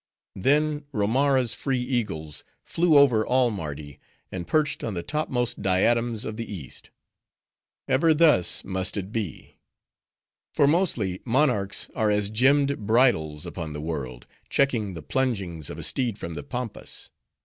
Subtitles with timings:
[0.35, 3.99] "Then, Romara's free eagles flew over all Mardi,
[4.31, 6.89] and perched on the topmost diadems of the east.
[7.87, 9.59] "Ever thus must it be.
[10.55, 15.83] "For, mostly, monarchs are as gemmed bridles upon the world, checking the plungings of a
[15.83, 17.11] steed from the Pampas.